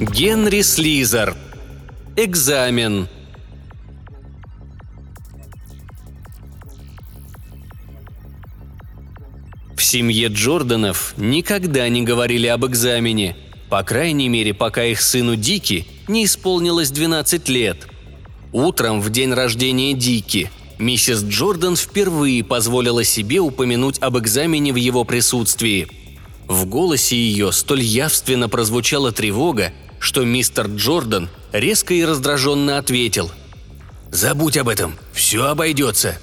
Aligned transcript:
Генри 0.00 0.62
Слизер. 0.62 1.36
Экзамен. 2.16 3.06
В 9.76 9.82
семье 9.82 10.28
Джорданов 10.28 11.12
никогда 11.18 11.86
не 11.90 12.00
говорили 12.00 12.46
об 12.46 12.64
экзамене, 12.64 13.36
по 13.68 13.82
крайней 13.82 14.30
мере, 14.30 14.54
пока 14.54 14.84
их 14.84 15.02
сыну 15.02 15.36
Дики 15.36 15.86
не 16.08 16.24
исполнилось 16.24 16.90
12 16.90 17.50
лет. 17.50 17.86
Утром 18.52 19.02
в 19.02 19.10
день 19.10 19.34
рождения 19.34 19.92
Дики 19.92 20.50
миссис 20.78 21.22
Джордан 21.22 21.76
впервые 21.76 22.42
позволила 22.42 23.04
себе 23.04 23.40
упомянуть 23.40 23.98
об 23.98 24.16
экзамене 24.16 24.72
в 24.72 24.76
его 24.76 25.04
присутствии. 25.04 25.88
В 26.48 26.64
голосе 26.64 27.16
ее 27.16 27.52
столь 27.52 27.82
явственно 27.82 28.48
прозвучала 28.48 29.12
тревога, 29.12 29.74
что 30.00 30.24
мистер 30.24 30.66
Джордан 30.66 31.28
резко 31.52 31.94
и 31.94 32.04
раздраженно 32.04 32.78
ответил. 32.78 33.30
«Забудь 34.10 34.56
об 34.56 34.68
этом, 34.68 34.96
все 35.12 35.44
обойдется». 35.44 36.18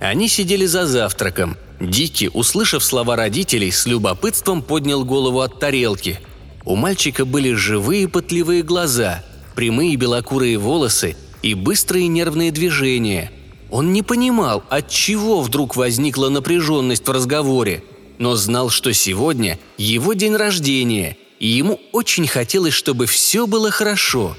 Они 0.00 0.28
сидели 0.28 0.66
за 0.66 0.86
завтраком. 0.86 1.56
Дики, 1.78 2.30
услышав 2.32 2.82
слова 2.84 3.16
родителей, 3.16 3.70
с 3.70 3.86
любопытством 3.86 4.60
поднял 4.60 5.04
голову 5.04 5.40
от 5.40 5.58
тарелки. 5.58 6.20
У 6.64 6.74
мальчика 6.74 7.24
были 7.24 7.52
живые 7.52 8.08
пытливые 8.08 8.62
глаза, 8.62 9.24
прямые 9.54 9.96
белокурые 9.96 10.58
волосы 10.58 11.16
и 11.42 11.54
быстрые 11.54 12.08
нервные 12.08 12.50
движения. 12.50 13.30
Он 13.70 13.92
не 13.92 14.02
понимал, 14.02 14.64
от 14.68 14.88
чего 14.88 15.42
вдруг 15.42 15.76
возникла 15.76 16.28
напряженность 16.28 17.06
в 17.06 17.10
разговоре, 17.10 17.84
но 18.18 18.36
знал, 18.36 18.68
что 18.68 18.92
сегодня 18.92 19.58
его 19.78 20.12
день 20.14 20.34
рождения, 20.34 21.16
и 21.40 21.48
ему 21.48 21.80
очень 21.90 22.28
хотелось, 22.28 22.74
чтобы 22.74 23.06
все 23.06 23.46
было 23.48 23.70
хорошо. 23.70 24.36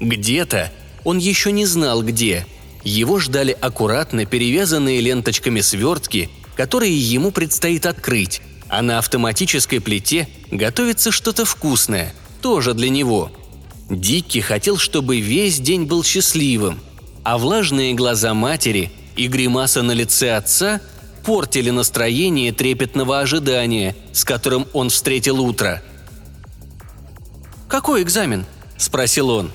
Где-то, 0.00 0.72
он 1.02 1.18
еще 1.18 1.52
не 1.52 1.66
знал 1.66 2.02
где, 2.02 2.46
его 2.84 3.18
ждали 3.18 3.56
аккуратно 3.60 4.24
перевязанные 4.24 5.00
ленточками 5.00 5.60
свертки, 5.60 6.30
которые 6.56 6.96
ему 6.96 7.32
предстоит 7.32 7.84
открыть, 7.84 8.40
а 8.68 8.80
на 8.80 8.98
автоматической 8.98 9.80
плите 9.80 10.28
готовится 10.50 11.10
что-то 11.10 11.44
вкусное, 11.44 12.14
тоже 12.40 12.74
для 12.74 12.88
него. 12.88 13.32
Дикки 13.90 14.38
хотел, 14.38 14.78
чтобы 14.78 15.20
весь 15.20 15.58
день 15.58 15.84
был 15.84 16.04
счастливым, 16.04 16.80
а 17.24 17.38
влажные 17.38 17.92
глаза 17.92 18.34
матери 18.34 18.92
и 19.16 19.26
гримаса 19.26 19.82
на 19.82 19.92
лице 19.92 20.36
отца 20.36 20.80
портили 21.24 21.70
настроение 21.70 22.52
трепетного 22.52 23.20
ожидания, 23.20 23.96
с 24.12 24.24
которым 24.24 24.66
он 24.72 24.90
встретил 24.90 25.40
утро. 25.40 25.82
«Какой 27.74 28.04
экзамен?»– 28.04 28.46
спросил 28.78 29.30
он. 29.30 29.50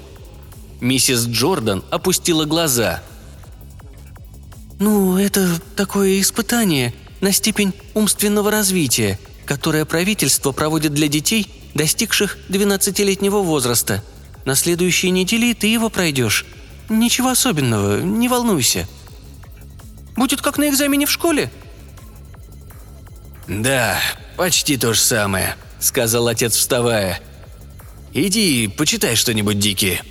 Миссис 0.82 1.26
Джордан 1.26 1.86
опустила 1.90 2.44
глаза. 2.44 3.02
«Ну, 4.78 5.18
это 5.18 5.48
такое 5.78 6.20
испытание 6.20 6.94
на 7.22 7.32
степень 7.32 7.74
умственного 7.94 8.52
развития, 8.52 9.18
которое 9.46 9.86
правительство 9.86 10.52
проводит 10.52 10.94
для 10.94 11.08
детей, 11.08 11.50
достигших 11.76 12.38
12-летнего 12.50 13.38
возраста. 13.38 14.04
На 14.44 14.56
следующей 14.56 15.12
неделе 15.12 15.54
ты 15.54 15.68
его 15.68 15.90
пройдешь. 15.90 16.46
Ничего 16.90 17.30
особенного, 17.30 18.02
не 18.02 18.28
волнуйся». 18.28 18.86
«Будет 20.18 20.42
как 20.42 20.58
на 20.58 20.68
экзамене 20.68 21.06
в 21.06 21.12
школе?» 21.12 21.50
«Да, 23.48 23.98
почти 24.36 24.76
то 24.76 24.92
же 24.92 25.00
самое»,— 25.00 25.56
сказал 25.80 26.28
отец, 26.28 26.58
вставая. 26.58 27.22
«Иди, 28.14 28.68
почитай 28.68 29.16
что-нибудь, 29.16 29.60
Дики». 29.60 30.02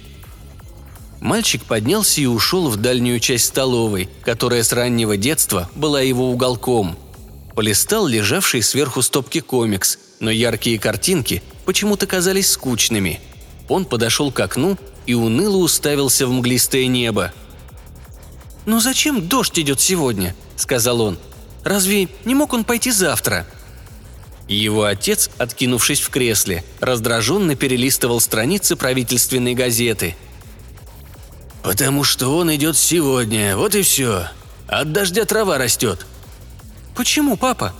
Мальчик 1.21 1.65
поднялся 1.65 2.21
и 2.21 2.27
ушел 2.27 2.69
в 2.69 2.77
дальнюю 2.77 3.19
часть 3.19 3.47
столовой, 3.47 4.09
которая 4.23 4.63
с 4.63 4.73
раннего 4.73 5.17
детства 5.17 5.69
была 5.75 6.01
его 6.01 6.31
уголком. 6.31 6.97
Полистал 7.57 8.07
лежавший 8.07 8.63
сверху 8.63 9.03
стопки 9.03 9.41
комикс, 9.41 9.99
но 10.21 10.31
яркие 10.31 10.79
картинки 10.79 11.43
почему-то 11.65 12.07
казались 12.07 12.51
скучными. 12.51 13.21
Он 13.69 13.85
подошел 13.85 14.31
к 14.31 14.39
окну 14.39 14.79
и 15.07 15.15
уныло 15.15 15.57
уставился 15.57 16.29
в 16.29 16.33
мглистое 16.33 16.87
небо. 16.87 17.33
«Ну 18.65 18.79
зачем 18.79 19.27
дождь 19.27 19.59
идет 19.59 19.81
сегодня?»– 19.81 20.37
сказал 20.57 21.01
он. 21.01 21.19
«Разве 21.65 22.09
не 22.25 22.37
мог 22.37 22.53
он 22.53 22.63
пойти 22.63 22.93
завтра?» 22.93 23.45
Его 24.49 24.85
отец, 24.85 25.31
откинувшись 25.39 26.01
в 26.01 26.09
кресле, 26.11 26.65
раздраженно 26.81 27.55
перелистывал 27.55 28.21
страницы 28.21 28.77
правительственной 28.77 29.55
газеты– 29.55 30.17
«Потому 31.69 32.03
что 32.03 32.35
он 32.35 32.55
идет 32.55 32.79
сегодня, 32.79 33.55
вот 33.55 33.75
и 33.75 33.83
все. 33.83 34.29
От 34.69 34.93
дождя 34.93 35.27
трава 35.27 35.59
растет». 35.59 36.07
«Почему, 36.95 37.37
папа?» 37.37 37.75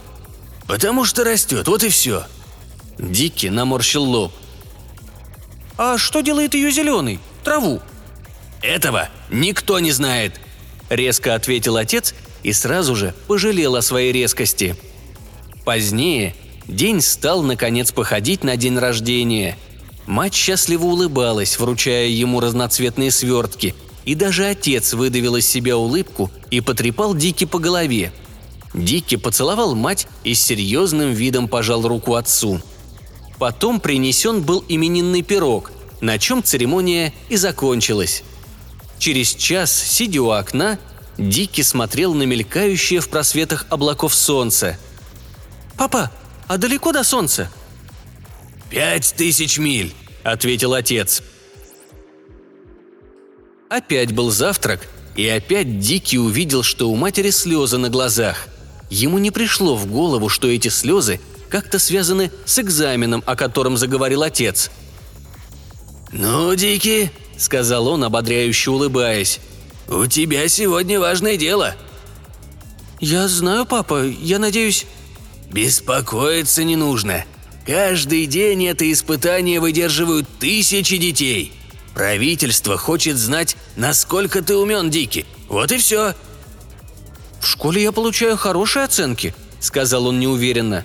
«Потому 0.67 1.07
что 1.07 1.25
растет, 1.25 1.67
вот 1.69 1.83
и 1.83 1.89
все». 1.89 2.25
Дикки 2.99 3.47
наморщил 3.47 4.03
лоб. 4.03 4.33
«А 5.79 5.97
что 5.97 6.21
делает 6.21 6.53
ее 6.53 6.71
зеленый? 6.71 7.21
Траву?» 7.45 7.81
«Этого 8.61 9.09
никто 9.31 9.79
не 9.79 9.93
знает»,— 9.93 10.39
резко 10.91 11.35
ответил 11.35 11.77
отец 11.77 12.15
и 12.43 12.53
сразу 12.53 12.95
же 12.95 13.15
пожалел 13.27 13.77
о 13.77 13.81
своей 13.83 14.13
резкости. 14.13 14.77
Позднее 15.65 16.35
день 16.69 17.01
стал, 17.01 17.43
наконец, 17.43 17.91
походить 17.93 18.45
на 18.45 18.57
день 18.57 18.79
рождения— 18.79 19.57
Мать 20.09 20.33
счастливо 20.33 20.87
улыбалась, 20.87 21.59
вручая 21.59 22.09
ему 22.09 22.41
разноцветные 22.41 23.11
свертки, 23.11 23.75
и 24.07 24.15
даже 24.15 24.47
отец 24.47 24.95
выдавил 24.95 25.37
из 25.37 25.47
себя 25.47 25.77
улыбку 25.77 26.31
и 26.51 26.63
потрепал 26.63 27.15
Дики 27.15 27.45
по 27.45 27.59
голове. 27.59 28.11
Дики 28.73 29.17
поцеловал 29.17 29.75
мать 29.75 30.09
и 30.25 30.33
с 30.33 30.41
серьезным 30.41 31.13
видом 31.13 31.47
пожал 31.47 31.87
руку 31.87 32.15
отцу. 32.15 32.63
Потом 33.39 33.81
принесен 33.81 34.41
был 34.41 34.65
именинный 34.67 35.21
пирог, 35.21 35.73
на 36.01 36.19
чем 36.19 36.43
церемония 36.43 37.13
и 37.29 37.37
закончилась. 37.37 38.23
Через 38.99 39.35
час, 39.35 39.71
сидя 39.71 40.23
у 40.23 40.31
окна, 40.31 40.79
Дики 41.19 41.61
смотрел 41.61 42.15
на 42.15 42.23
мелькающее 42.23 43.01
в 43.01 43.11
просветах 43.11 43.67
облаков 43.69 44.15
солнце. 44.15 44.79
«Папа, 45.77 46.11
а 46.49 46.57
далеко 46.59 46.93
до 46.93 47.05
солнца?» 47.05 47.51
«Пять 48.71 49.15
тысяч 49.17 49.59
миль»,— 49.59 49.95
ответил 50.25 50.75
отец. 50.75 51.23
Опять 53.71 54.13
был 54.13 54.31
завтрак, 54.31 54.87
и 55.15 55.29
опять 55.29 55.79
Дикий 55.79 56.19
увидел, 56.19 56.63
что 56.63 56.91
у 56.91 56.97
матери 56.97 57.31
слезы 57.31 57.77
на 57.79 57.91
глазах. 57.91 58.49
Ему 58.91 59.19
не 59.19 59.31
пришло 59.31 59.77
в 59.77 59.87
голову, 59.87 60.29
что 60.29 60.49
эти 60.49 60.69
слезы 60.69 61.21
как-то 61.51 61.79
связаны 61.79 62.31
с 62.47 62.59
экзаменом, 62.59 63.23
о 63.27 63.37
котором 63.37 63.77
заговорил 63.77 64.23
отец. 64.23 64.71
«Ну, 66.13 66.55
Дикий»,— 66.55 67.11
сказал 67.37 67.89
он, 67.89 68.05
ободряюще 68.05 68.71
улыбаясь,— 68.71 69.41
«у 69.89 70.07
тебя 70.07 70.49
сегодня 70.49 70.99
важное 70.99 71.37
дело». 71.37 71.75
«Я 73.01 73.29
знаю, 73.29 73.67
папа, 73.67 74.05
я 74.05 74.39
надеюсь...» 74.39 74.87
«Беспокоиться 75.51 76.65
не 76.65 76.77
нужно. 76.77 77.25
Каждый 77.67 78.27
день 78.27 78.67
это 78.67 78.91
испытание 78.91 79.61
выдерживают 79.61 80.29
тысячи 80.39 80.97
детей. 80.97 81.53
Правительство 81.95 82.77
хочет 82.77 83.17
знать, 83.17 83.57
насколько 83.77 84.41
ты 84.41 84.57
умен, 84.57 84.91
Дики. 84.91 85.27
Вот 85.49 85.73
и 85.73 85.79
все. 85.79 86.15
В 87.41 87.47
школе 87.47 87.83
я 87.83 87.93
получаю 87.93 88.37
хорошие 88.37 88.85
оценки, 88.85 89.35
сказал 89.61 90.07
он 90.07 90.21
неуверенно. 90.21 90.85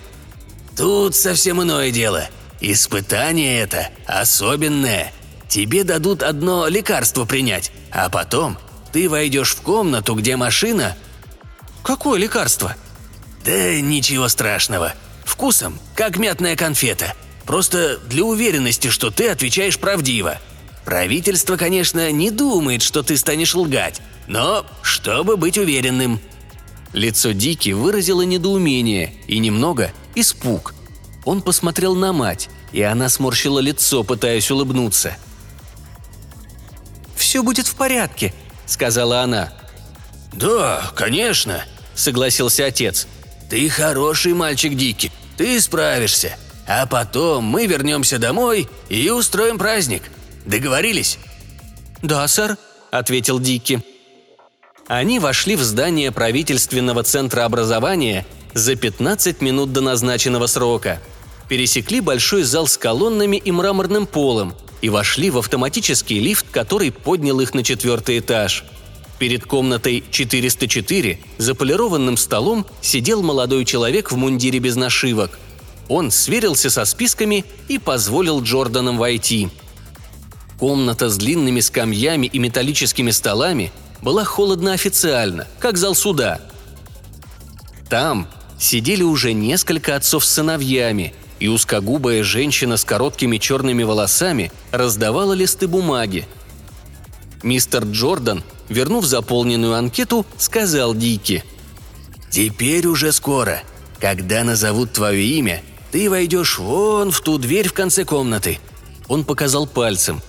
Тут 0.76 1.14
совсем 1.14 1.62
иное 1.62 1.90
дело. 1.90 2.28
Испытание 2.60 3.60
это 3.60 3.88
особенное. 4.06 5.12
Тебе 5.48 5.84
дадут 5.84 6.22
одно 6.22 6.66
лекарство 6.66 7.24
принять, 7.26 7.70
а 7.90 8.08
потом 8.08 8.58
ты 8.92 9.08
войдешь 9.08 9.54
в 9.54 9.60
комнату, 9.60 10.14
где 10.14 10.36
машина... 10.36 10.96
Какое 11.82 12.18
лекарство? 12.18 12.76
Да 13.44 13.80
ничего 13.80 14.28
страшного. 14.28 14.94
Вкусом, 15.24 15.78
как 15.94 16.16
мятная 16.16 16.56
конфета. 16.56 17.14
Просто 17.44 17.98
для 17.98 18.24
уверенности, 18.24 18.88
что 18.88 19.10
ты 19.10 19.28
отвечаешь 19.28 19.78
правдиво. 19.78 20.38
Правительство, 20.86 21.56
конечно, 21.56 22.10
не 22.10 22.30
думает, 22.30 22.82
что 22.82 23.02
ты 23.02 23.16
станешь 23.18 23.54
лгать, 23.54 24.00
но 24.26 24.66
чтобы 24.82 25.36
быть 25.36 25.58
уверенным». 25.58 26.20
Лицо 26.94 27.32
Дики 27.32 27.70
выразило 27.70 28.22
недоумение 28.22 29.14
и 29.26 29.38
немного 29.38 29.92
испуг. 30.14 30.74
Он 31.24 31.42
посмотрел 31.42 31.96
на 31.96 32.12
мать, 32.12 32.48
и 32.72 32.82
она 32.82 33.08
сморщила 33.08 33.58
лицо, 33.58 34.04
пытаясь 34.04 34.50
улыбнуться. 34.50 35.16
«Все 37.16 37.42
будет 37.42 37.66
в 37.66 37.74
порядке»,— 37.74 38.32
сказала 38.66 39.22
она. 39.22 39.52
«Да, 40.32 40.92
конечно»,— 40.94 41.64
согласился 41.96 42.66
отец. 42.66 43.08
«Ты 43.50 43.68
хороший 43.68 44.34
мальчик, 44.34 44.74
Дики. 44.74 45.12
Ты 45.36 45.60
справишься. 45.60 46.36
А 46.66 46.86
потом 46.86 47.44
мы 47.44 47.66
вернемся 47.66 48.18
домой 48.18 48.68
и 48.88 49.10
устроим 49.10 49.58
праздник. 49.58 50.02
Договорились?» 50.46 51.18
«Да, 52.02 52.26
сэр»,— 52.28 52.56
ответил 52.90 53.38
Дикки. 53.38 53.82
Они 54.86 55.18
вошли 55.18 55.56
в 55.56 55.62
здание 55.62 56.12
правительственного 56.12 57.02
центра 57.02 57.44
образования 57.44 58.26
за 58.52 58.76
15 58.76 59.40
минут 59.40 59.72
до 59.72 59.80
назначенного 59.80 60.46
срока. 60.46 61.00
Пересекли 61.48 62.00
большой 62.00 62.42
зал 62.42 62.66
с 62.66 62.76
колоннами 62.76 63.36
и 63.36 63.50
мраморным 63.50 64.06
полом 64.06 64.54
и 64.82 64.90
вошли 64.90 65.30
в 65.30 65.38
автоматический 65.38 66.20
лифт, 66.20 66.46
который 66.50 66.92
поднял 66.92 67.40
их 67.40 67.54
на 67.54 67.64
четвертый 67.64 68.18
этаж. 68.18 68.64
Перед 69.18 69.44
комнатой 69.44 70.02
404 70.10 71.18
за 71.38 71.54
полированным 71.54 72.16
столом 72.16 72.66
сидел 72.80 73.22
молодой 73.22 73.64
человек 73.64 74.10
в 74.10 74.16
мундире 74.16 74.58
без 74.58 74.76
нашивок. 74.76 75.38
Он 75.88 76.10
сверился 76.10 76.70
со 76.70 76.84
списками 76.84 77.44
и 77.68 77.78
позволил 77.78 78.42
Джорданам 78.42 78.98
войти. 78.98 79.48
Комната 80.58 81.08
с 81.08 81.16
длинными 81.16 81.60
скамьями 81.60 82.26
и 82.26 82.38
металлическими 82.38 83.10
столами 83.10 83.72
была 84.02 84.24
холодно 84.24 84.72
официально, 84.72 85.46
как 85.58 85.76
зал 85.76 85.94
суда. 85.94 86.40
Там 87.88 88.28
сидели 88.58 89.02
уже 89.02 89.32
несколько 89.32 89.94
отцов 89.96 90.24
с 90.24 90.30
сыновьями, 90.30 91.14
и 91.38 91.48
узкогубая 91.48 92.22
женщина 92.22 92.76
с 92.76 92.84
короткими 92.84 93.38
черными 93.38 93.82
волосами 93.82 94.52
раздавала 94.70 95.32
листы 95.32 95.68
бумаги. 95.68 96.26
Мистер 97.42 97.84
Джордан, 97.84 98.42
вернув 98.68 99.04
заполненную 99.04 99.74
анкету, 99.74 100.26
сказал 100.38 100.94
Дики. 100.94 101.44
«Теперь 102.30 102.86
уже 102.86 103.12
скоро. 103.12 103.62
Когда 104.00 104.44
назовут 104.44 104.92
твое 104.92 105.24
имя, 105.24 105.62
ты 105.92 106.10
войдешь 106.10 106.58
вон 106.58 107.10
в 107.10 107.20
ту 107.20 107.38
дверь 107.38 107.68
в 107.68 107.72
конце 107.72 108.04
комнаты». 108.04 108.58
Он 109.08 109.24
показал 109.24 109.66
пальцем. 109.66 110.22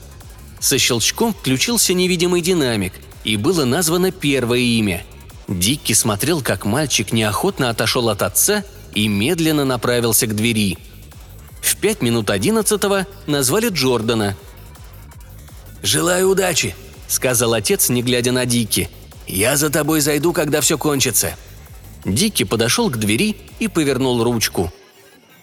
Со 0.60 0.78
щелчком 0.78 1.34
включился 1.34 1.94
невидимый 1.94 2.42
динамик, 2.42 2.94
и 3.24 3.38
было 3.38 3.66
названо 3.66 4.12
первое 4.12 4.60
имя. 4.60 5.04
Дикки 5.48 5.94
смотрел, 5.94 6.42
как 6.42 6.66
мальчик 6.66 7.12
неохотно 7.12 7.70
отошел 7.70 8.10
от 8.10 8.22
отца 8.22 8.64
и 8.94 9.08
медленно 9.08 9.66
направился 9.66 10.28
к 10.28 10.36
двери– 10.36 10.78
в 11.66 11.78
пять 11.78 12.04
минут 12.04 12.30
одиннадцатого 12.30 13.08
назвали 13.26 13.70
Джордана. 13.70 14.38
«Желаю 15.82 16.30
удачи»,— 16.30 16.76
сказал 17.08 17.54
отец, 17.54 17.90
не 17.90 18.02
глядя 18.02 18.32
на 18.32 18.46
Дики. 18.46 18.90
«Я 19.28 19.58
за 19.58 19.70
тобой 19.70 20.02
зайду, 20.02 20.34
когда 20.34 20.62
все 20.62 20.78
кончится». 20.78 21.36
Дики 22.06 22.44
подошел 22.44 22.90
к 22.92 22.98
двери 22.98 23.36
и 23.60 23.68
повернул 23.68 24.24
ручку. 24.24 24.72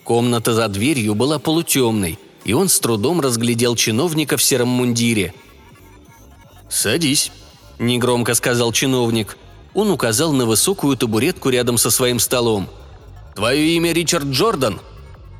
Комната 0.05 0.55
за 0.55 0.69
дверью 0.69 1.15
была 1.15 1.39
полутемной, 1.39 2.19
и 2.45 2.53
он 2.53 2.69
с 2.69 2.79
трудом 2.79 3.21
разглядел 3.21 3.75
чиновника 3.75 4.37
в 4.37 4.43
сером 4.43 4.69
мундире. 4.69 5.35
«Садись»,– 6.69 7.33
негромко 7.79 8.35
сказал 8.35 8.73
чиновник. 8.73 9.37
Он 9.75 9.91
указал 9.91 10.33
на 10.33 10.47
высокую 10.47 10.97
табуретку 10.97 11.49
рядом 11.49 11.79
со 11.79 11.91
своим 11.91 12.21
столом. 12.21 12.69
«Твое 13.35 13.75
имя 13.77 13.93
Ричард 13.93 14.27
Джордан?» 14.27 14.81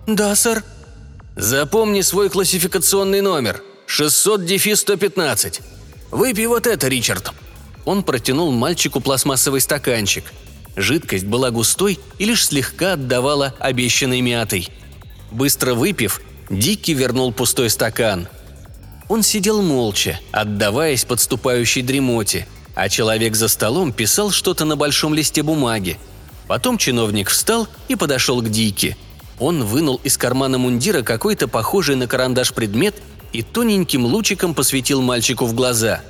«Да, 0.07 0.35
сэр», 0.35 0.65
Запомни 1.37 2.03
свой 2.03 2.29
классификационный 2.29 3.23
номер. 3.23 3.63
600-115. 3.89 5.61
Выпей 6.13 6.47
вот 6.47 6.69
это, 6.69 6.87
Ричард». 6.87 7.33
Он 7.85 8.05
протянул 8.05 8.53
мальчику 8.53 9.01
пластмассовый 9.01 9.61
стаканчик. 9.61 10.33
Жидкость 10.77 11.25
была 11.25 11.51
густой 11.51 11.99
и 12.19 12.25
лишь 12.25 12.47
слегка 12.47 12.93
отдавала 12.93 13.55
обещанной 13.59 14.21
мятой. 14.21 14.69
Быстро 15.33 15.75
выпив, 15.75 16.21
Дикки 16.49 16.93
вернул 16.93 17.33
пустой 17.33 17.71
стакан. 17.71 18.29
Он 19.09 19.23
сидел 19.23 19.63
молча, 19.63 20.21
отдаваясь 20.31 21.05
подступающей 21.05 21.83
дремоте, 21.83 22.47
а 22.75 22.89
человек 22.89 23.35
за 23.35 23.49
столом 23.49 23.93
писал 23.93 24.31
что-то 24.31 24.65
на 24.65 24.77
большом 24.77 25.15
листе 25.15 25.43
бумаги. 25.43 25.99
Потом 26.47 26.79
чиновник 26.79 27.31
встал 27.31 27.67
и 27.89 27.97
подошел 27.97 28.41
к 28.43 28.49
Дикки– 28.49 28.97
он 29.43 29.65
вынул 29.65 30.01
из 30.05 30.17
кармана 30.17 30.57
мундира 30.59 31.03
какой-то 31.03 31.49
похожий 31.49 31.97
на 31.97 32.07
карандаш 32.07 32.53
предмет 32.53 32.95
и 33.33 33.43
тоненьким 33.43 34.05
лучиком 34.05 34.55
посветил 34.55 35.03
мальчику 35.03 35.47
в 35.47 35.55
глаза. 35.55 36.01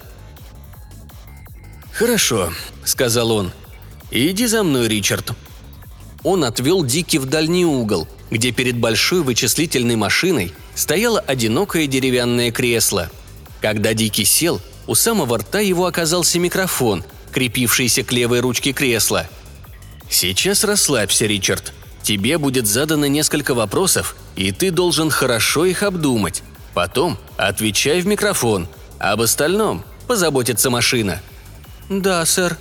«Хорошо»,— 1.92 2.52
сказал 2.84 3.30
он. 3.32 3.52
«Иди 4.10 4.46
за 4.46 4.62
мной, 4.62 4.88
Ричард». 4.88 5.32
Он 6.24 6.44
отвел 6.44 6.84
Дики 6.84 7.16
в 7.16 7.26
дальний 7.26 7.64
угол, 7.64 8.06
где 8.30 8.52
перед 8.52 8.76
большой 8.76 9.22
вычислительной 9.22 9.96
машиной 9.96 10.52
стояло 10.74 11.20
одинокое 11.20 11.86
деревянное 11.86 12.52
кресло. 12.52 13.10
Когда 13.60 13.92
Дики 13.94 14.24
сел, 14.24 14.60
у 14.86 14.94
самого 14.94 15.38
рта 15.38 15.60
его 15.60 15.86
оказался 15.86 16.38
микрофон, 16.38 17.04
крепившийся 17.32 18.04
к 18.04 18.12
левой 18.12 18.40
ручке 18.40 18.72
кресла. 18.72 19.28
«Сейчас 20.08 20.64
расслабься, 20.64 21.26
Ричард», 21.26 21.72
Тебе 22.02 22.36
будет 22.38 22.66
задано 22.66 23.06
несколько 23.06 23.54
вопросов, 23.54 24.16
и 24.34 24.50
ты 24.50 24.70
должен 24.70 25.08
хорошо 25.08 25.64
их 25.64 25.82
обдумать. 25.82 26.42
Потом 26.74 27.18
отвечай 27.36 28.00
в 28.00 28.06
микрофон. 28.06 28.68
Об 28.98 29.20
остальном 29.20 29.84
позаботится 30.06 30.70
машина». 30.70 31.20
«Да, 31.88 32.24
сэр». 32.24 32.56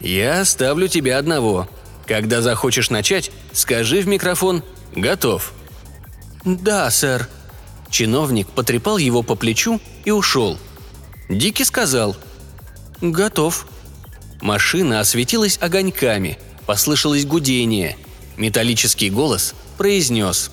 «Я 0.00 0.40
оставлю 0.40 0.88
тебя 0.88 1.18
одного. 1.18 1.68
Когда 2.06 2.40
захочешь 2.42 2.90
начать, 2.90 3.30
скажи 3.52 4.00
в 4.00 4.06
микрофон 4.06 4.62
«Готов». 4.94 5.52
«Да, 6.44 6.90
сэр». 6.90 7.28
Чиновник 7.90 8.48
потрепал 8.48 8.98
его 8.98 9.22
по 9.22 9.34
плечу 9.34 9.80
и 10.04 10.10
ушел. 10.10 10.58
Дики 11.28 11.62
сказал 11.62 12.16
«Готов». 13.00 13.66
Машина 14.40 15.00
осветилась 15.00 15.58
огоньками, 15.60 16.38
послышалось 16.66 17.26
гудение– 17.26 17.96
Металлический 18.38 19.10
голос 19.10 19.52
произнес 19.76 20.52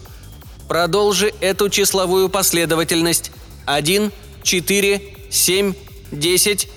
«Продолжи 0.67 1.33
эту 1.41 1.69
числовую 1.69 2.29
последовательность. 2.29 3.31
Один, 3.65 4.11
четыре, 4.43 5.01
семь, 5.29 5.73
десять». 6.11 6.69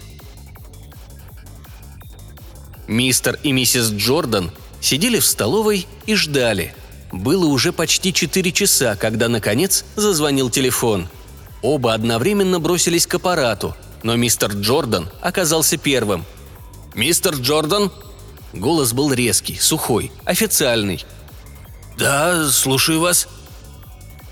Мистер 2.86 3.38
и 3.42 3.52
миссис 3.52 3.90
Джордан 3.90 4.50
сидели 4.80 5.18
в 5.18 5.26
столовой 5.26 5.86
и 6.06 6.14
ждали. 6.14 6.74
Было 7.12 7.46
уже 7.46 7.72
почти 7.72 8.12
четыре 8.12 8.52
часа, 8.52 8.96
когда, 8.96 9.28
наконец, 9.28 9.84
зазвонил 9.96 10.50
телефон. 10.50 11.08
Оба 11.62 11.94
одновременно 11.94 12.60
бросились 12.60 13.06
к 13.06 13.14
аппарату, 13.14 13.74
но 14.02 14.16
мистер 14.16 14.52
Джордан 14.52 15.08
оказался 15.20 15.76
первым. 15.76 16.24
«Мистер 16.94 17.34
Джордан?» 17.34 17.92
Голос 18.52 18.92
был 18.92 19.12
резкий, 19.12 19.58
сухой, 19.58 20.10
официальный. 20.24 21.04
«Да, 21.98 22.48
слушаю 22.50 23.00
вас». 23.00 23.28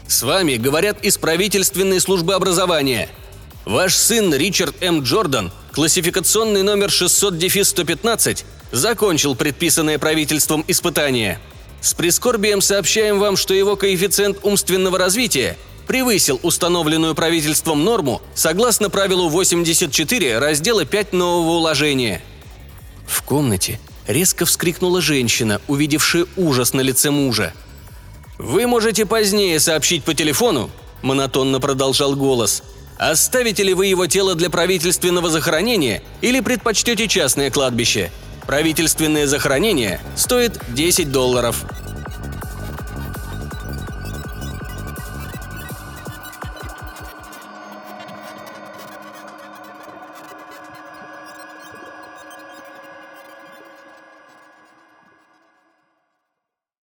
«С 0.09 0.23
вами 0.23 0.57
говорят 0.57 1.05
из 1.05 1.19
правительственной 1.19 2.01
службы 2.01 2.35
образования. 2.35 3.09
Ваш 3.65 3.95
сын 3.95 4.33
Ричард 4.33 4.77
М. 4.81 5.03
Джордан, 5.03 5.51
классификационный 5.73 6.63
номер 6.63 6.89
600-115, 6.89 8.45
закончил 8.71 9.35
предписанное 9.35 9.99
правительством 9.99 10.65
испытание. 10.69 11.41
С 11.81 11.95
прискорбием 11.95 12.61
сообщаем 12.61 13.19
вам, 13.19 13.37
что 13.37 13.55
его 13.55 13.77
коэффициент 13.77 14.39
умственного 14.45 14.99
развития 14.99 15.57
превысил 15.87 16.41
установленную 16.43 17.15
правительством 17.15 17.85
норму 17.85 18.23
согласно 18.35 18.91
правилу 18.91 19.29
84 19.29 20.39
раздела 20.39 20.85
5 20.85 21.13
нового 21.13 21.57
уложения. 21.57 22.23
В 23.07 23.23
комнате 23.23 23.79
резко 24.07 24.47
вскрикнула 24.47 25.01
женщина, 25.01 25.61
увидевшая 25.69 26.27
ужас 26.37 26.73
на 26.73 26.81
лице 26.81 27.11
мужа. 27.11 27.53
«Вы 28.39 28.67
можете 28.67 29.07
позднее 29.07 29.61
сообщить 29.61 30.05
по 30.05 30.15
телефону»,– 30.15 30.71
монотонно 31.03 31.59
продолжал 31.61 32.15
голос. 32.15 32.63
«Оставите 32.99 33.63
ли 33.63 33.75
вы 33.75 33.87
его 33.87 34.07
тело 34.07 34.35
для 34.35 34.51
правительственного 34.51 35.31
захоронения 35.31 36.03
или 36.21 36.41
предпочтете 36.41 37.09
частное 37.09 37.51
кладбище? 37.51 38.11
Правительственное 38.47 39.27
захоронение 39.27 40.01
стоит 40.17 40.61
10 40.69 41.11
долларов». 41.11 41.65